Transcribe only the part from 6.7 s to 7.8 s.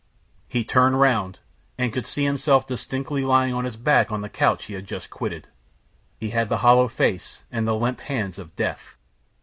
face and the